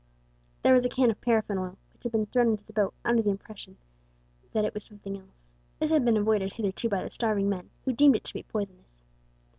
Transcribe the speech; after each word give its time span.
There 0.63 0.73
was 0.73 0.83
a 0.83 0.89
can 0.89 1.11
of 1.11 1.21
paraffin 1.21 1.59
oil, 1.59 1.77
which 1.93 2.01
had 2.01 2.11
been 2.11 2.25
thrown 2.25 2.47
into 2.49 2.63
the 2.65 2.73
boat 2.73 2.95
under 3.05 3.21
the 3.21 3.29
impression 3.29 3.77
that 4.51 4.65
it 4.65 4.73
was 4.73 4.83
something 4.83 5.15
else. 5.15 5.53
This 5.77 5.91
had 5.91 6.03
been 6.03 6.17
avoided 6.17 6.53
hitherto 6.53 6.89
by 6.89 7.03
the 7.03 7.11
starving 7.11 7.47
men, 7.49 7.69
who 7.85 7.93
deemed 7.93 8.15
it 8.15 8.23
to 8.23 8.33
be 8.33 8.41
poisonous. 8.41 9.03